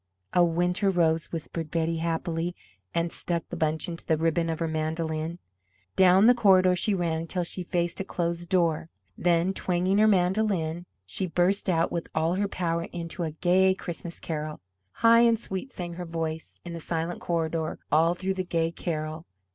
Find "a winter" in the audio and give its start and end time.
0.33-0.89